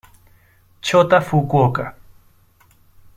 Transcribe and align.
Shota 0.87 1.19
Fukuoka 1.21 1.85